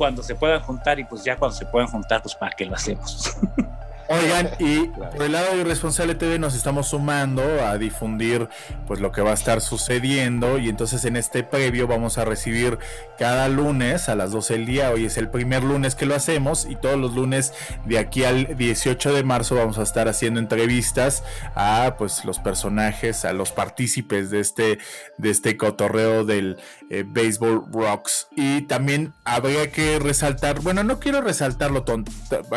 cuando 0.00 0.22
se 0.22 0.34
puedan 0.34 0.62
juntar 0.62 0.98
y 0.98 1.04
pues 1.04 1.22
ya 1.24 1.36
cuando 1.36 1.54
se 1.54 1.66
puedan 1.66 1.86
juntar, 1.86 2.22
pues 2.22 2.34
para 2.34 2.56
qué 2.56 2.64
lo 2.64 2.74
hacemos. 2.74 3.36
Oigan, 4.12 4.50
y 4.58 4.86
por 5.16 5.22
el 5.22 5.30
lado 5.30 5.54
de 5.54 5.60
Irresponsable 5.60 6.16
TV 6.16 6.40
nos 6.40 6.56
estamos 6.56 6.88
sumando 6.88 7.42
a 7.64 7.78
difundir 7.78 8.48
pues 8.88 8.98
lo 8.98 9.12
que 9.12 9.20
va 9.20 9.30
a 9.30 9.34
estar 9.34 9.60
sucediendo 9.60 10.58
y 10.58 10.68
entonces 10.68 11.04
en 11.04 11.14
este 11.14 11.44
previo 11.44 11.86
vamos 11.86 12.18
a 12.18 12.24
recibir 12.24 12.78
cada 13.18 13.48
lunes 13.48 14.08
a 14.08 14.16
las 14.16 14.32
12 14.32 14.54
del 14.54 14.66
día, 14.66 14.90
hoy 14.90 15.04
es 15.04 15.16
el 15.16 15.28
primer 15.28 15.62
lunes 15.62 15.94
que 15.94 16.06
lo 16.06 16.16
hacemos 16.16 16.66
y 16.68 16.74
todos 16.74 16.98
los 16.98 17.14
lunes 17.14 17.52
de 17.84 17.98
aquí 17.98 18.24
al 18.24 18.56
18 18.56 19.12
de 19.12 19.22
marzo 19.22 19.54
vamos 19.54 19.78
a 19.78 19.82
estar 19.82 20.08
haciendo 20.08 20.40
entrevistas 20.40 21.22
a 21.54 21.94
pues 21.96 22.24
los 22.24 22.40
personajes, 22.40 23.24
a 23.24 23.32
los 23.32 23.52
partícipes 23.52 24.30
de 24.30 24.40
este 24.40 24.78
de 25.18 25.30
este 25.30 25.56
cotorreo 25.56 26.24
del 26.24 26.56
eh, 26.90 27.04
Baseball 27.06 27.64
Rocks. 27.72 28.28
Y 28.36 28.62
también 28.62 29.14
habría 29.24 29.70
que 29.70 29.98
resaltar, 30.00 30.60
bueno, 30.60 30.82
no 30.82 30.98
quiero 30.98 31.20
resaltarlo 31.20 31.84
tonto, 31.84 32.10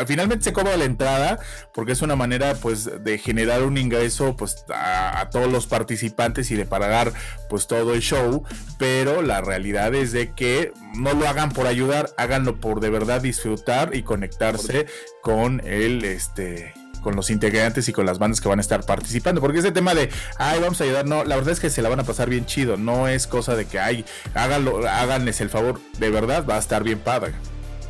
finalmente 0.06 0.44
se 0.44 0.52
cobra 0.52 0.76
la 0.76 0.84
entrada 0.84 1.38
porque 1.72 1.92
es 1.92 2.02
una 2.02 2.16
manera 2.16 2.54
pues 2.56 3.04
de 3.04 3.18
generar 3.18 3.62
un 3.62 3.78
ingreso 3.78 4.36
pues 4.36 4.64
a, 4.74 5.28
todos 5.30 5.50
los 5.50 5.66
participantes 5.66 6.50
y 6.50 6.56
de 6.56 6.66
pagar 6.66 7.12
pues 7.48 7.66
todo 7.68 7.94
el 7.94 8.00
show, 8.00 8.44
pero 8.78 9.22
la 9.22 9.40
realidad 9.40 9.94
es 9.94 10.12
de 10.12 10.32
que 10.32 10.72
no 10.96 11.14
lo 11.14 11.28
hagan 11.28 11.52
por 11.52 11.66
ayudar, 11.66 12.10
háganlo 12.16 12.56
por 12.56 12.80
de 12.80 12.90
verdad 12.90 13.20
disfrutar 13.20 13.94
y 13.94 14.02
conectarse 14.02 14.86
con 15.22 15.62
el 15.64 16.04
este 16.04 16.74
con 17.04 17.14
los 17.14 17.30
integrantes 17.30 17.88
y 17.88 17.92
con 17.92 18.06
las 18.06 18.18
bandas 18.18 18.40
que 18.40 18.48
van 18.48 18.58
a 18.58 18.62
estar 18.62 18.84
participando. 18.84 19.40
Porque 19.40 19.60
ese 19.60 19.70
tema 19.70 19.94
de, 19.94 20.10
ay, 20.38 20.58
vamos 20.58 20.80
a 20.80 20.84
ayudar, 20.84 21.06
no, 21.06 21.22
la 21.22 21.36
verdad 21.36 21.52
es 21.52 21.60
que 21.60 21.70
se 21.70 21.82
la 21.82 21.88
van 21.88 22.00
a 22.00 22.04
pasar 22.04 22.28
bien 22.28 22.46
chido. 22.46 22.76
No 22.76 23.06
es 23.06 23.28
cosa 23.28 23.54
de 23.54 23.66
que, 23.66 23.78
ay, 23.78 24.04
háganlo, 24.34 24.88
háganles 24.88 25.40
el 25.40 25.50
favor. 25.50 25.80
De 25.98 26.10
verdad 26.10 26.44
va 26.48 26.56
a 26.56 26.58
estar 26.58 26.82
bien 26.82 26.98
padre. 26.98 27.34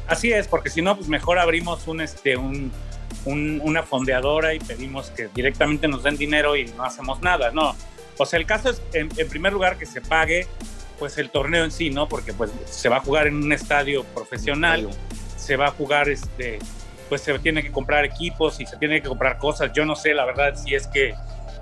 Así 0.07 0.33
es, 0.33 0.49
porque 0.49 0.69
si 0.69 0.83
no, 0.83 0.97
pues 0.97 1.09
mejor 1.09 1.39
abrimos 1.39 1.89
un, 1.89 2.03
este, 2.03 2.37
un, 2.37 2.71
una 3.25 3.83
fondeadora 3.83 4.53
y 4.53 4.59
pedimos 4.59 5.11
que 5.11 5.29
directamente 5.35 5.89
nos 5.89 6.03
den 6.03 6.19
dinero 6.19 6.57
y 6.57 6.67
no 6.67 6.85
hacemos 6.85 7.23
nada, 7.23 7.51
no. 7.53 7.75
O 8.19 8.27
sea, 8.27 8.39
el 8.39 8.47
caso 8.47 8.71
es, 8.71 8.83
en, 8.93 9.09
primer 9.29 9.53
lugar, 9.53 9.79
que 9.79 9.87
se 9.87 10.01
pague 10.01 10.47
pues 10.99 11.19
el 11.19 11.31
torneo 11.31 11.65
en 11.65 11.71
sí, 11.71 11.91
¿no? 11.91 12.09
Porque 12.09 12.33
pues 12.33 12.51
se 12.67 12.89
va 12.89 12.99
a 12.99 13.01
jugar 13.01 13.27
en 13.27 13.37
un 13.37 13.53
estadio 13.53 14.05
profesional, 14.05 14.89
se 15.37 15.57
va 15.57 15.67
a 15.67 15.71
jugar, 15.71 16.09
este, 16.09 16.59
pues 17.09 17.23
se 17.23 17.39
tiene 17.39 17.63
que 17.63 17.71
comprar 17.71 18.05
equipos 18.05 18.61
y 18.61 18.67
se 18.67 18.77
tiene 18.77 19.01
que 19.01 19.09
comprar 19.09 19.39
cosas. 19.39 19.73
Yo 19.73 19.85
no 19.85 19.97
sé, 19.97 20.15
la 20.15 20.25
verdad, 20.25 20.55
si 20.55 20.75
es 20.75 20.87
que 20.87 21.15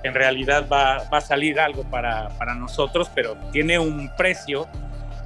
en 0.02 0.14
realidad 0.14 0.66
va, 0.70 1.04
va 1.12 1.18
a 1.18 1.20
salir 1.20 1.60
algo 1.60 1.84
para, 1.84 2.28
para 2.38 2.54
nosotros, 2.54 3.10
pero 3.14 3.36
tiene 3.52 3.78
un 3.78 4.10
precio 4.16 4.68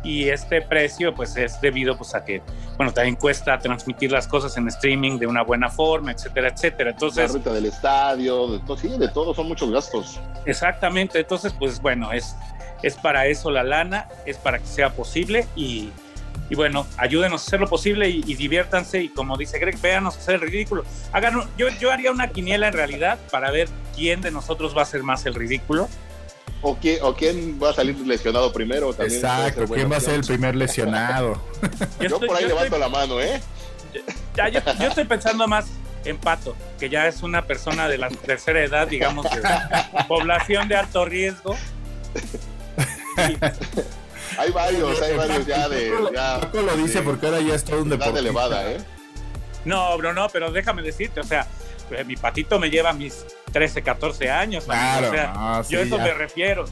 y 0.07 0.29
este 0.29 0.63
precio 0.63 1.15
pues 1.15 1.37
es 1.37 1.61
debido 1.61 1.97
pues 1.97 2.15
a 2.15 2.25
que, 2.25 2.41
bueno, 2.77 2.93
también 2.93 3.17
cuesta 3.17 3.59
transmitir 3.59 4.13
las 4.13 4.29
cosas 4.29 4.57
en 4.57 4.69
streaming 4.69 5.19
de 5.19 5.27
una 5.27 5.43
buena 5.43 5.69
forma, 5.69 6.13
etcétera, 6.13 6.49
etcétera. 6.49 6.91
Entonces... 6.91 7.33
La 7.33 7.39
ruta 7.39 7.53
del 7.53 7.67
estadio, 7.67 8.49
de 8.53 8.61
todo, 8.61 8.77
sí, 8.77 8.89
de 8.97 9.09
todo, 9.09 9.35
son 9.35 9.49
muchos 9.49 9.71
gastos. 9.71 10.21
Exactamente, 10.45 11.19
entonces 11.19 11.53
pues 11.59 11.81
bueno, 11.81 12.13
es, 12.13 12.37
es 12.83 12.95
para 12.97 13.27
eso 13.27 13.51
la 13.51 13.65
lana, 13.65 14.09
es 14.27 14.37
para 14.37 14.59
que 14.59 14.67
sea 14.67 14.91
posible 14.91 15.47
y, 15.57 15.91
y 16.49 16.55
bueno, 16.55 16.87
ayúdenos 16.97 17.43
a 17.43 17.47
hacer 17.47 17.61
lo 17.61 17.69
posible 17.69 18.09
y, 18.09 18.23
diviértanse 18.23 19.03
y 19.03 19.09
como 19.09 19.37
dice 19.37 19.59
Greg, 19.59 19.81
véanos 19.81 20.17
hacer 20.17 20.37
el 20.37 20.41
ridículo. 20.43 20.85
Hagan, 21.13 21.43
yo, 21.57 21.69
yo 21.81 21.91
haría 21.91 22.11
una 22.11 22.29
quiniela 22.29 22.69
en 22.69 22.75
realidad 22.75 23.19
para 23.31 23.51
ver 23.51 23.69
quién 23.95 24.21
de 24.21 24.31
nosotros 24.31 24.77
va 24.77 24.83
a 24.83 24.87
ser 24.87 25.03
más 25.03 25.27
el 25.27 25.35
ridículo 25.35 25.89
o, 26.63 26.77
quién, 27.15 27.63
va 27.63 27.71
a 27.71 27.73
salir 27.73 27.97
lesionado 27.99 28.53
primero. 28.53 28.93
También 28.93 29.21
Exacto, 29.21 29.67
quién 29.67 29.91
va 29.91 29.97
a 29.97 30.01
ser 30.01 30.15
el 30.15 30.25
primer 30.25 30.57
lesionado. 30.57 31.41
yo, 32.01 32.19
por 32.19 32.37
ahí 32.37 32.47
levanto 32.47 32.79
la 32.79 32.89
mano, 32.89 33.21
¿eh? 33.21 33.41
yo, 34.35 34.89
estoy 34.89 35.05
pensando 35.05 35.47
más 35.47 35.67
en 36.05 36.19
Pato, 36.19 36.57
que 36.79 36.89
ya 36.89 37.07
es 37.07 37.23
una 37.23 37.43
persona 37.43 37.89
de 37.89 37.99
la 37.99 38.09
tercera 38.09 38.63
edad, 38.63 38.89
digamos, 38.89 39.27
de 39.31 39.43
población 40.09 40.69
de 40.69 40.77
alto 40.77 41.05
riesgo. 41.05 41.57
Hay 44.39 44.51
varios, 44.51 45.03
hay 45.03 45.17
varios 45.17 45.47
ya 45.47 45.69
de. 45.69 45.93
Ya, 46.15 46.41
Paco 46.41 46.63
lo 46.63 46.77
dice 46.77 47.03
porque 47.03 47.27
ahora 47.27 47.41
ya 47.41 47.55
es 47.55 47.65
todo 47.65 47.83
un 47.83 47.91
deporte. 47.91 48.19
elevada, 48.19 48.71
¿eh? 48.71 48.79
No, 49.65 49.97
bro, 49.99 50.13
no, 50.13 50.29
pero 50.29 50.53
déjame 50.53 50.83
decirte, 50.83 51.21
o 51.21 51.25
sea, 51.25 51.47
mi 52.07 52.17
patito 52.17 52.59
me 52.59 52.71
lleva 52.71 52.93
mis 52.93 53.27
13, 53.53 53.83
14 53.83 54.31
años. 54.31 54.65
Claro, 54.65 55.13
yo 55.69 55.81
a 55.81 55.83
eso 55.83 55.99
me 55.99 56.15
refiero. 56.15 56.65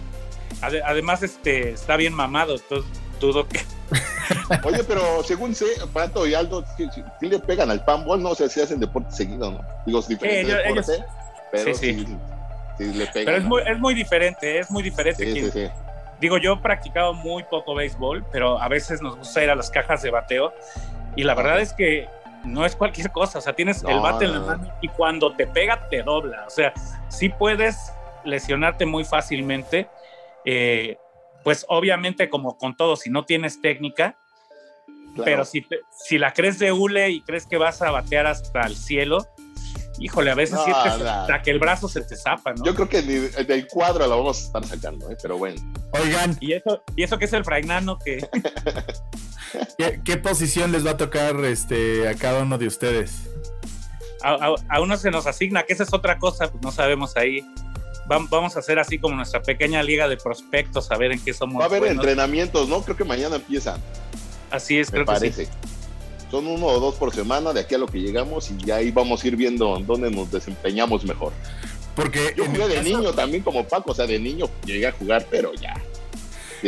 Además, 0.61 1.23
este, 1.23 1.71
está 1.71 1.97
bien 1.97 2.15
mamado, 2.15 2.55
entonces 2.55 2.91
dudo 3.21 3.47
que. 3.49 3.61
Oye, 4.65 4.85
pero 4.85 5.23
según 5.23 5.55
sé, 5.55 5.67
Pato 5.93 6.27
y 6.27 6.35
Aldo, 6.35 6.65
si, 6.77 7.27
le 7.27 7.39
pegan 7.39 7.71
al 7.71 7.85
panball, 7.85 8.23
no 8.23 8.35
sé 8.35 8.49
si 8.49 8.61
hacen 8.61 8.81
deporte 8.81 9.11
seguido, 9.13 9.51
¿no? 9.51 9.61
Digo, 9.87 9.99
es 10.01 10.09
diferente 10.09 10.55
deporte, 10.55 11.05
pero 11.53 11.75
sí, 11.75 12.07
sí. 12.79 12.85
le 12.93 13.07
pegan. 13.07 13.25
Pero 13.25 13.37
es 13.37 13.45
muy, 13.45 13.63
es 13.67 13.79
muy 13.79 13.95
diferente, 13.95 14.59
es 14.59 14.71
muy 14.71 14.83
diferente. 14.83 15.73
Digo, 16.21 16.39
yo 16.39 16.55
he 16.55 16.57
practicado 16.59 17.13
muy 17.13 17.43
poco 17.45 17.75
béisbol, 17.75 18.25
pero 18.31 18.61
a 18.61 18.69
veces 18.69 19.03
nos 19.03 19.17
gusta 19.17 19.43
ir 19.43 19.51
a 19.51 19.55
las 19.55 19.71
cajas 19.71 20.03
de 20.03 20.11
bateo. 20.11 20.53
Y 21.17 21.25
la 21.25 21.35
verdad 21.35 21.61
es 21.61 21.73
que 21.73 22.09
no 22.45 22.65
es 22.65 22.77
cualquier 22.77 23.11
cosa, 23.11 23.39
o 23.39 23.41
sea, 23.41 23.55
tienes 23.55 23.83
el 23.85 23.99
bate 24.01 24.27
en 24.27 24.33
la 24.33 24.41
mano 24.41 24.73
y 24.81 24.89
cuando 24.89 25.35
te 25.35 25.47
pega 25.47 25.89
te 25.89 26.03
dobla, 26.03 26.45
o 26.47 26.51
sea, 26.51 26.73
sí 27.09 27.29
puedes 27.29 27.93
lesionarte 28.25 28.87
muy 28.87 29.05
fácilmente, 29.05 29.89
eh, 30.45 30.99
pues 31.43 31.65
obviamente 31.69 32.29
como 32.29 32.57
con 32.59 32.77
todo, 32.77 32.97
si 32.97 33.11
no 33.11 33.25
tienes 33.25 33.61
técnica, 33.61 34.17
pero 35.25 35.45
si, 35.45 35.67
si 35.91 36.19
la 36.19 36.33
crees 36.33 36.59
de 36.59 36.73
hule 36.73 37.11
y 37.11 37.21
crees 37.23 37.47
que 37.47 37.57
vas 37.57 37.81
a 37.83 37.91
batear 37.91 38.27
hasta 38.27 38.63
el 38.63 38.77
cielo, 38.77 39.27
híjole, 39.99 40.31
a 40.31 40.35
veces 40.35 40.59
hasta 40.59 41.43
que 41.43 41.51
el 41.51 41.59
brazo 41.59 41.89
se 41.89 42.03
te 42.03 42.17
zapa, 42.17 42.53
¿no? 42.55 42.65
Yo 42.65 42.75
creo 42.75 42.89
que 42.89 43.03
del 43.03 43.67
cuadro 43.67 44.07
lo 44.07 44.19
vamos 44.19 44.43
a 44.43 44.47
estar 44.47 44.65
sacando, 44.67 45.11
¿eh? 45.11 45.17
pero 45.21 45.39
bueno. 45.39 45.61
Oigan. 45.93 46.37
¿Y 46.41 46.53
eso, 46.53 46.83
y 46.97 47.03
eso 47.03 47.19
que 47.19 47.27
es 47.27 47.33
el 47.33 47.45
frainano 47.45 47.99
que... 47.99 48.27
¿Qué, 50.05 50.17
posición 50.17 50.73
les 50.73 50.85
va 50.85 50.93
a 50.93 50.97
tocar 50.97 51.37
este, 51.45 52.09
a 52.09 52.15
cada 52.15 52.43
uno 52.43 52.59
de 52.59 52.67
ustedes? 52.67 53.31
A, 54.23 54.81
uno 54.81 54.97
se 54.97 55.11
nos 55.11 55.27
asigna, 55.27 55.65
que 55.65 55.75
esa 55.75 55.83
es 55.83 55.93
otra 55.93 56.19
cosa, 56.19 56.51
pues 56.51 56.63
no 56.63 56.73
sabemos 56.73 57.17
ahí. 57.17 57.45
Vamos 58.07 58.57
a 58.57 58.59
hacer 58.59 58.79
así 58.79 58.99
como 58.99 59.15
nuestra 59.17 59.43
pequeña 59.43 59.83
liga 59.83 60.09
de 60.09 60.17
prospectos, 60.17 60.91
a 60.91 60.97
ver 60.97 61.13
en 61.13 61.23
qué 61.23 61.33
somos. 61.33 61.61
Va 61.61 61.67
a 61.67 61.69
haber 61.69 61.85
entrenamientos, 61.85 62.69
¿no? 62.69 62.83
Creo 62.83 62.97
que 62.97 63.05
mañana 63.05 63.37
empiezan. 63.37 63.81
Así 64.51 64.79
es, 64.79 64.91
creo 64.91 65.05
parece. 65.05 65.49
Son 66.31 66.47
uno 66.47 66.67
o 66.67 66.81
dos 66.81 66.95
por 66.97 67.15
semana 67.15 67.53
de 67.53 67.61
aquí 67.61 67.75
a 67.75 67.79
lo 67.79 67.87
que 67.87 68.01
llegamos 68.01 68.51
y 68.51 68.57
ya 68.65 68.77
ahí 68.77 68.91
vamos 68.91 69.23
a 69.23 69.29
ir 69.29 69.37
viendo 69.37 69.79
dónde 69.87 70.11
nos 70.11 70.31
desempeñamos 70.31 71.05
mejor. 71.05 71.33
Porque 71.95 72.35
yo 72.37 72.45
jugué 72.47 72.67
de 72.69 72.83
niño 72.83 73.13
también 73.13 73.43
como 73.43 73.65
Paco, 73.65 73.93
o 73.93 73.95
sea, 73.95 74.07
de 74.07 74.19
niño 74.19 74.47
llegué 74.65 74.89
a 74.89 74.93
jugar, 74.93 75.27
pero 75.31 75.55
ya 75.55 75.75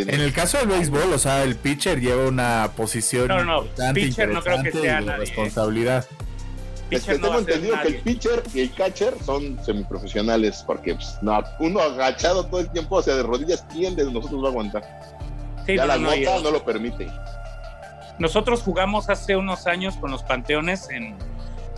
en 0.03 0.21
el 0.21 0.33
caso 0.33 0.59
del 0.59 0.69
béisbol, 0.69 1.13
o 1.13 1.19
sea, 1.19 1.43
el 1.43 1.57
pitcher 1.57 2.01
lleva 2.01 2.27
una 2.27 2.71
posición 2.77 3.29
no, 3.29 3.45
no, 3.45 3.65
pitcher 3.95 4.29
no 4.29 4.43
creo 4.43 4.63
que 4.63 4.73
sea 4.73 5.01
nadie, 5.01 5.21
responsabilidad. 5.21 6.07
tengo 6.91 7.39
entendido 7.39 7.77
que 7.83 7.89
el 7.89 7.97
pitcher 8.01 8.43
y 8.55 8.61
el 8.61 8.73
catcher 8.73 9.15
son 9.25 9.59
semiprofesionales, 9.65 10.63
porque 10.67 10.95
pues, 10.95 11.17
no, 11.23 11.43
uno 11.61 11.81
agachado 11.81 12.47
todo 12.47 12.61
el 12.61 12.71
tiempo, 12.71 12.97
o 12.97 13.03
sea, 13.03 13.17
de 13.17 13.23
rodillas, 13.23 13.65
¿quién 13.73 13.97
de 13.97 14.11
nosotros 14.11 14.43
va 14.43 14.49
a 14.49 14.51
aguantar? 14.51 14.85
ya 15.67 15.87
la 15.87 15.99
nota 15.99 16.41
no 16.43 16.51
lo 16.53 16.65
permite. 16.65 17.09
Nosotros 18.19 18.63
jugamos 18.63 19.11
hace 19.11 19.37
unos 19.37 19.67
años 19.67 19.97
con 19.97 20.11
los 20.11 20.23
Panteones 20.23 20.89
en, 20.91 21.17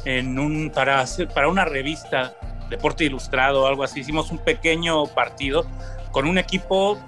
en 0.04 0.38
un, 0.38 0.70
para, 0.70 1.04
para 1.34 1.48
una 1.48 1.64
revista, 1.64 2.34
Deporte 2.70 3.04
Ilustrado 3.04 3.62
o 3.62 3.66
algo 3.66 3.82
así. 3.82 4.00
Hicimos 4.00 4.30
un 4.30 4.38
pequeño 4.38 5.06
partido 5.06 5.66
con 6.12 6.26
un 6.26 6.38
equipo 6.38 6.98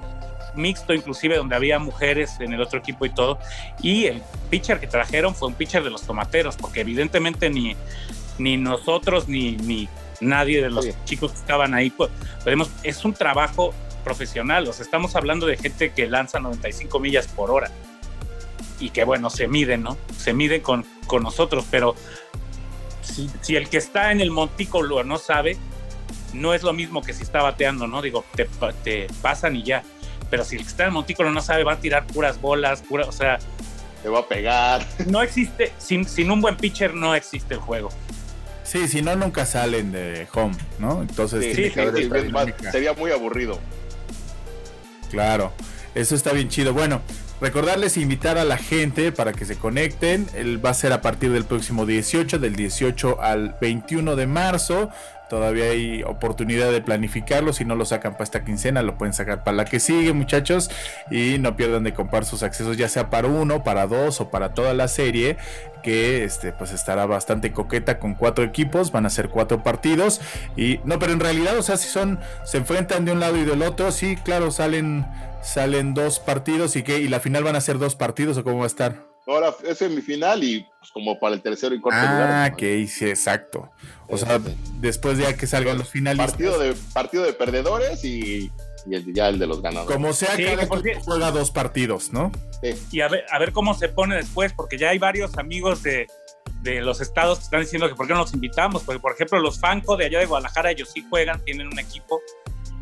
mixto 0.56 0.92
inclusive 0.92 1.36
donde 1.36 1.54
había 1.54 1.78
mujeres 1.78 2.40
en 2.40 2.52
el 2.52 2.60
otro 2.60 2.80
equipo 2.80 3.06
y 3.06 3.10
todo. 3.10 3.38
Y 3.80 4.06
el 4.06 4.22
pitcher 4.50 4.80
que 4.80 4.88
trajeron 4.88 5.34
fue 5.34 5.48
un 5.48 5.54
pitcher 5.54 5.84
de 5.84 5.90
los 5.90 6.02
tomateros, 6.02 6.56
porque 6.56 6.80
evidentemente 6.80 7.50
ni, 7.50 7.76
ni 8.38 8.56
nosotros 8.56 9.28
ni, 9.28 9.52
ni 9.52 9.88
nadie 10.20 10.60
de 10.60 10.70
los 10.70 10.88
chicos 11.04 11.32
que 11.32 11.38
estaban 11.38 11.72
ahí, 11.72 11.90
pues, 11.90 12.10
podemos, 12.42 12.70
es 12.82 13.04
un 13.04 13.14
trabajo 13.14 13.72
profesional, 14.02 14.66
o 14.66 14.72
sea, 14.72 14.84
estamos 14.84 15.14
hablando 15.14 15.46
de 15.46 15.56
gente 15.56 15.92
que 15.92 16.06
lanza 16.08 16.40
95 16.40 16.98
millas 17.00 17.28
por 17.28 17.50
hora 17.50 17.70
y 18.80 18.90
que 18.90 19.04
bueno, 19.04 19.30
se 19.30 19.46
miden, 19.46 19.82
¿no? 19.82 19.96
Se 20.16 20.32
miden 20.32 20.62
con, 20.62 20.84
con 21.06 21.22
nosotros, 21.22 21.64
pero 21.70 21.94
si, 23.02 23.30
si, 23.42 23.56
el 23.56 23.68
que 23.68 23.76
está 23.76 24.10
en 24.10 24.20
el 24.20 24.30
montículo 24.30 25.04
no 25.04 25.18
sabe, 25.18 25.56
no 26.32 26.54
es 26.54 26.62
lo 26.62 26.72
mismo 26.72 27.02
que 27.02 27.12
si 27.12 27.22
está 27.22 27.42
bateando, 27.42 27.86
¿no? 27.86 28.02
Digo, 28.02 28.24
te, 28.34 28.48
te 28.82 29.06
pasan 29.22 29.56
y 29.56 29.62
ya. 29.62 29.82
Pero 30.30 30.44
si 30.44 30.56
el 30.56 30.62
que 30.62 30.68
está 30.68 30.84
en 30.84 30.88
el 30.88 30.94
montículo 30.94 31.30
no 31.30 31.42
sabe, 31.42 31.64
va 31.64 31.74
a 31.74 31.80
tirar 31.80 32.06
puras 32.06 32.40
bolas, 32.40 32.82
pura, 32.82 33.06
o 33.06 33.12
sea... 33.12 33.38
Te 34.02 34.08
va 34.08 34.20
a 34.20 34.26
pegar. 34.26 34.86
No 35.06 35.22
existe, 35.22 35.72
sin, 35.78 36.08
sin 36.08 36.30
un 36.30 36.40
buen 36.40 36.56
pitcher 36.56 36.94
no 36.94 37.14
existe 37.14 37.54
el 37.54 37.60
juego. 37.60 37.90
Sí, 38.62 38.86
si 38.86 39.02
no, 39.02 39.16
nunca 39.16 39.44
salen 39.44 39.90
de 39.90 40.28
home, 40.32 40.56
¿no? 40.78 41.02
Entonces 41.02 41.44
sí, 41.44 41.54
sí, 41.54 41.72
sí, 41.96 42.08
sería 42.70 42.92
muy 42.92 43.10
aburrido. 43.10 43.58
Claro, 45.10 45.52
eso 45.94 46.14
está 46.14 46.32
bien 46.32 46.48
chido. 46.48 46.72
Bueno, 46.72 47.02
recordarles 47.40 47.96
invitar 47.96 48.38
a 48.38 48.44
la 48.44 48.56
gente 48.56 49.12
para 49.12 49.32
que 49.32 49.44
se 49.44 49.56
conecten. 49.56 50.26
El 50.34 50.64
va 50.64 50.70
a 50.70 50.74
ser 50.74 50.92
a 50.92 51.00
partir 51.00 51.32
del 51.32 51.44
próximo 51.44 51.86
18, 51.86 52.38
del 52.38 52.56
18 52.56 53.20
al 53.20 53.56
21 53.60 54.16
de 54.16 54.26
marzo. 54.26 54.90
Todavía 55.30 55.66
hay 55.66 56.02
oportunidad 56.02 56.72
de 56.72 56.80
planificarlo. 56.82 57.52
Si 57.52 57.64
no 57.64 57.76
lo 57.76 57.84
sacan 57.84 58.14
para 58.14 58.24
esta 58.24 58.44
quincena, 58.44 58.82
lo 58.82 58.98
pueden 58.98 59.14
sacar 59.14 59.44
para 59.44 59.56
la 59.56 59.64
que 59.64 59.78
sigue, 59.78 60.12
muchachos. 60.12 60.72
Y 61.08 61.38
no 61.38 61.54
pierdan 61.54 61.84
de 61.84 61.94
comprar 61.94 62.24
sus 62.24 62.42
accesos, 62.42 62.76
ya 62.76 62.88
sea 62.88 63.10
para 63.10 63.28
uno, 63.28 63.62
para 63.62 63.86
dos 63.86 64.20
o 64.20 64.28
para 64.28 64.54
toda 64.54 64.74
la 64.74 64.88
serie. 64.88 65.36
Que 65.84 66.24
este, 66.24 66.52
pues 66.52 66.72
estará 66.72 67.06
bastante 67.06 67.52
coqueta 67.52 68.00
con 68.00 68.14
cuatro 68.14 68.42
equipos. 68.42 68.90
Van 68.90 69.06
a 69.06 69.10
ser 69.10 69.28
cuatro 69.28 69.62
partidos. 69.62 70.20
Y 70.56 70.80
no, 70.82 70.98
pero 70.98 71.12
en 71.12 71.20
realidad, 71.20 71.56
o 71.56 71.62
sea, 71.62 71.76
si 71.76 71.88
son, 71.88 72.18
se 72.42 72.58
enfrentan 72.58 73.04
de 73.04 73.12
un 73.12 73.20
lado 73.20 73.36
y 73.36 73.44
del 73.44 73.62
otro, 73.62 73.92
sí, 73.92 74.16
claro, 74.16 74.50
salen, 74.50 75.06
salen 75.42 75.94
dos 75.94 76.18
partidos 76.18 76.74
y 76.74 76.82
que, 76.82 76.98
y 76.98 77.06
la 77.06 77.20
final 77.20 77.44
van 77.44 77.54
a 77.54 77.60
ser 77.60 77.78
dos 77.78 77.94
partidos 77.94 78.36
o 78.36 78.42
cómo 78.42 78.58
va 78.58 78.64
a 78.64 78.66
estar. 78.66 79.09
Ahora 79.26 79.54
es 79.64 79.78
semifinal 79.78 80.42
y 80.42 80.66
pues, 80.78 80.90
como 80.92 81.18
para 81.18 81.34
el 81.34 81.42
tercero 81.42 81.74
y 81.74 81.80
cuarto 81.80 82.00
ah, 82.00 82.12
lugar. 82.12 82.30
Ah, 82.30 82.56
que 82.56 82.86
sí, 82.86 83.08
exacto. 83.08 83.70
O 84.08 84.16
sea, 84.16 84.38
sí. 84.38 84.56
después 84.80 85.18
de 85.18 85.36
que 85.36 85.46
salgan 85.46 85.78
los 85.78 85.88
finalistas. 85.90 86.32
Partido 86.32 86.58
de, 86.58 86.74
partido 86.92 87.24
de 87.24 87.32
perdedores 87.32 88.04
y, 88.04 88.50
y 88.86 88.94
el, 88.94 89.14
ya 89.14 89.28
el 89.28 89.38
de 89.38 89.46
los 89.46 89.62
ganadores. 89.62 89.94
Como 89.94 90.12
sea, 90.12 90.34
sí, 90.36 90.44
cada 90.44 90.66
porque... 90.66 90.98
juega 91.04 91.30
dos 91.30 91.50
partidos, 91.50 92.12
¿no? 92.12 92.32
Sí. 92.62 92.74
Y 92.92 93.00
a 93.02 93.08
ver, 93.08 93.24
a 93.30 93.38
ver 93.38 93.52
cómo 93.52 93.74
se 93.74 93.88
pone 93.88 94.16
después, 94.16 94.52
porque 94.52 94.78
ya 94.78 94.90
hay 94.90 94.98
varios 94.98 95.36
amigos 95.38 95.82
de, 95.82 96.06
de 96.62 96.80
los 96.80 97.00
estados 97.00 97.38
que 97.38 97.44
están 97.44 97.60
diciendo 97.60 97.88
que 97.88 97.94
por 97.94 98.06
qué 98.06 98.14
no 98.14 98.20
los 98.20 98.32
invitamos. 98.32 98.82
Porque, 98.82 99.00
por 99.00 99.12
ejemplo, 99.12 99.38
los 99.38 99.60
Fanco 99.60 99.96
de 99.96 100.06
allá 100.06 100.18
de 100.18 100.26
Guadalajara, 100.26 100.70
ellos 100.70 100.90
sí 100.92 101.04
juegan, 101.08 101.44
tienen 101.44 101.68
un 101.68 101.78
equipo 101.78 102.20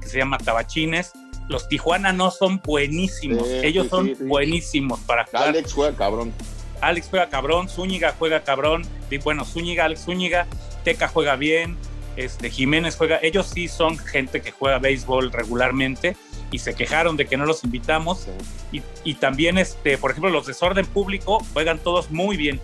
que 0.00 0.08
se 0.08 0.18
llama 0.18 0.38
Tabachines 0.38 1.12
los 1.48 1.68
Tijuana 1.68 2.12
no 2.12 2.30
son 2.30 2.60
buenísimos. 2.62 3.46
Sí, 3.46 3.60
Ellos 3.62 3.84
sí, 3.84 3.90
son 3.90 4.06
sí, 4.06 4.24
buenísimos 4.24 5.00
para 5.00 5.24
jugar. 5.24 5.48
Alex 5.48 5.72
juega 5.72 5.96
cabrón. 5.96 6.32
Alex 6.80 7.08
juega 7.10 7.28
cabrón, 7.28 7.68
Zúñiga 7.68 8.14
juega 8.18 8.42
cabrón. 8.42 8.82
Y 9.10 9.18
bueno, 9.18 9.44
Zúñiga, 9.44 9.86
Alex 9.86 10.04
Zúñiga, 10.04 10.46
Teca 10.84 11.08
juega 11.08 11.36
bien, 11.36 11.76
este, 12.16 12.50
Jiménez 12.50 12.96
juega. 12.96 13.18
Ellos 13.22 13.46
sí 13.52 13.68
son 13.68 13.98
gente 13.98 14.42
que 14.42 14.52
juega 14.52 14.78
béisbol 14.78 15.32
regularmente 15.32 16.16
y 16.50 16.58
se 16.58 16.74
quejaron 16.74 17.16
de 17.16 17.26
que 17.26 17.36
no 17.36 17.46
los 17.46 17.64
invitamos. 17.64 18.26
Y, 18.72 18.82
y, 19.04 19.14
también, 19.14 19.58
este, 19.58 19.98
por 19.98 20.10
ejemplo, 20.10 20.30
los 20.30 20.46
desorden 20.46 20.86
público 20.86 21.44
juegan 21.52 21.78
todos 21.78 22.10
muy 22.10 22.36
bien. 22.36 22.60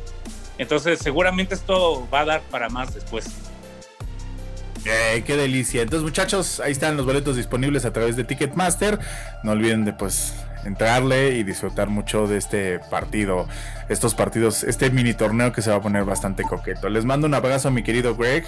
Entonces, 0.58 1.00
seguramente 1.00 1.54
esto 1.54 2.06
va 2.12 2.20
a 2.20 2.24
dar 2.24 2.42
para 2.50 2.68
más 2.68 2.94
después. 2.94 3.26
Eh, 4.84 5.22
qué 5.26 5.36
delicia. 5.36 5.82
Entonces, 5.82 6.04
muchachos, 6.04 6.60
ahí 6.60 6.72
están 6.72 6.96
los 6.96 7.06
boletos 7.06 7.36
disponibles 7.36 7.84
a 7.84 7.92
través 7.92 8.16
de 8.16 8.24
Ticketmaster. 8.24 8.98
No 9.42 9.52
olviden 9.52 9.84
de 9.84 9.92
pues 9.92 10.34
entrarle 10.64 11.32
y 11.32 11.42
disfrutar 11.42 11.88
mucho 11.88 12.26
de 12.26 12.38
este 12.38 12.78
partido, 12.90 13.46
estos 13.88 14.14
partidos, 14.14 14.64
este 14.64 14.90
mini 14.90 15.14
torneo 15.14 15.52
que 15.52 15.62
se 15.62 15.70
va 15.70 15.76
a 15.76 15.80
poner 15.80 16.04
bastante 16.04 16.42
coqueto. 16.42 16.88
Les 16.88 17.04
mando 17.04 17.26
un 17.26 17.34
abrazo 17.34 17.68
a 17.68 17.70
mi 17.70 17.82
querido 17.82 18.16
Greg 18.16 18.44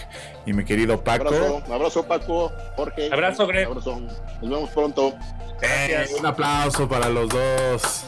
y 0.47 0.53
mi 0.53 0.65
querido 0.65 1.03
Paco. 1.03 1.29
Abrazo, 1.29 1.63
abrazo 1.73 2.07
Paco, 2.07 2.53
Jorge. 2.77 3.11
Abrazo, 3.13 3.47
Greg. 3.47 3.67
Abrazo. 3.67 4.01
Nos 4.41 4.51
vemos 4.51 4.71
pronto. 4.71 5.15
Eh, 5.63 6.07
un 6.19 6.27
aplauso 6.27 6.89
para 6.89 7.09
los 7.09 7.29
dos. 7.29 8.07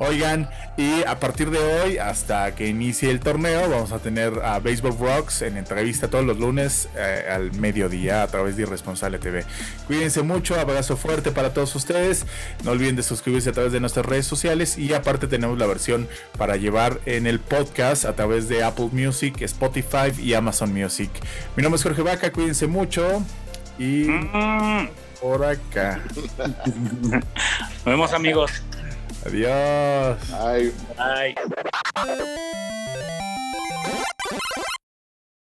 Oigan, 0.00 0.48
y 0.76 1.02
a 1.04 1.18
partir 1.18 1.50
de 1.50 1.58
hoy, 1.58 1.98
hasta 1.98 2.54
que 2.54 2.68
inicie 2.68 3.10
el 3.10 3.18
torneo, 3.20 3.68
vamos 3.68 3.90
a 3.92 3.98
tener 3.98 4.32
a 4.44 4.60
Baseball 4.60 4.96
Rocks 4.98 5.42
en 5.42 5.56
entrevista 5.56 6.08
todos 6.08 6.24
los 6.24 6.38
lunes 6.38 6.88
eh, 6.96 7.26
al 7.30 7.52
mediodía 7.54 8.22
a 8.22 8.26
través 8.28 8.56
de 8.56 8.62
Irresponsable 8.62 9.18
TV. 9.18 9.44
Cuídense 9.88 10.22
mucho, 10.22 10.58
abrazo 10.58 10.96
fuerte 10.96 11.32
para 11.32 11.52
todos 11.52 11.74
ustedes. 11.74 12.26
No 12.64 12.70
olviden 12.70 12.94
de 12.96 13.02
suscribirse 13.02 13.50
a 13.50 13.52
través 13.52 13.72
de 13.72 13.80
nuestras 13.80 14.06
redes 14.06 14.26
sociales 14.26 14.78
y 14.78 14.94
aparte 14.94 15.26
tenemos 15.26 15.58
la 15.58 15.66
versión 15.66 16.06
para 16.36 16.56
llevar 16.56 17.00
en 17.04 17.26
el 17.26 17.40
podcast 17.40 18.04
a 18.04 18.14
través 18.14 18.48
de 18.48 18.62
Apple 18.62 18.90
Music, 18.92 19.40
Spotify 19.42 20.12
y 20.18 20.34
Amazon 20.34 20.72
Music. 20.72 21.10
Mi 21.56 21.62
nombre 21.62 21.76
es 21.76 21.82
Jorge 21.82 22.02
Vaca, 22.02 22.30
cuídense 22.32 22.66
mucho 22.68 23.22
y 23.78 24.04
Mm. 24.08 24.88
por 25.20 25.44
acá. 25.44 26.00
Nos 27.02 27.84
vemos 27.84 28.12
amigos. 28.12 28.62
Adiós. 29.24 30.18
Bye. 30.30 30.72
Bye. 31.94 32.68